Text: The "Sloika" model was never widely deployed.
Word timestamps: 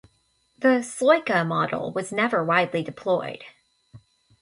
The 0.57 0.79
"Sloika" 0.81 1.45
model 1.47 1.91
was 1.91 2.11
never 2.11 2.43
widely 2.43 2.81
deployed. 2.81 3.43